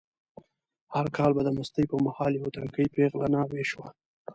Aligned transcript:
هر 0.93 1.05
کال 1.17 1.31
به 1.35 1.41
د 1.45 1.49
مستۍ 1.57 1.85
په 1.91 1.97
مهال 2.05 2.31
یوه 2.35 2.51
تنکۍ 2.55 2.85
پېغله 2.95 3.27
ناوې 3.33 3.63
شوه. 3.71 3.89